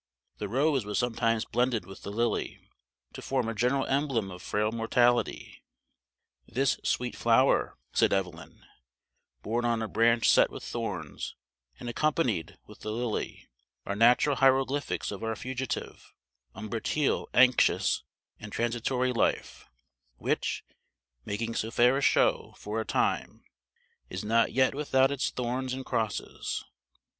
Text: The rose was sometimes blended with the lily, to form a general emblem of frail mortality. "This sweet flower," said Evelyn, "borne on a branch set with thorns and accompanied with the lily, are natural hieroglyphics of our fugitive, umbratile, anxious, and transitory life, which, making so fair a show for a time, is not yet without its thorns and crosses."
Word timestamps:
The 0.39 0.49
rose 0.49 0.83
was 0.83 0.97
sometimes 0.97 1.45
blended 1.45 1.85
with 1.85 2.01
the 2.01 2.09
lily, 2.11 2.59
to 3.13 3.21
form 3.21 3.47
a 3.47 3.53
general 3.53 3.85
emblem 3.85 4.31
of 4.31 4.41
frail 4.41 4.71
mortality. 4.71 5.63
"This 6.47 6.79
sweet 6.83 7.15
flower," 7.15 7.77
said 7.93 8.11
Evelyn, 8.11 8.65
"borne 9.43 9.63
on 9.63 9.83
a 9.83 9.87
branch 9.87 10.27
set 10.27 10.49
with 10.49 10.63
thorns 10.63 11.35
and 11.79 11.87
accompanied 11.87 12.57
with 12.65 12.79
the 12.79 12.91
lily, 12.91 13.47
are 13.85 13.95
natural 13.95 14.37
hieroglyphics 14.37 15.11
of 15.11 15.23
our 15.23 15.35
fugitive, 15.35 16.15
umbratile, 16.55 17.29
anxious, 17.35 18.01
and 18.39 18.51
transitory 18.51 19.13
life, 19.13 19.67
which, 20.17 20.63
making 21.25 21.53
so 21.53 21.69
fair 21.69 21.95
a 21.95 22.01
show 22.01 22.55
for 22.57 22.81
a 22.81 22.85
time, 22.85 23.43
is 24.09 24.23
not 24.25 24.51
yet 24.51 24.73
without 24.73 25.11
its 25.11 25.29
thorns 25.29 25.75
and 25.75 25.85
crosses." 25.85 26.65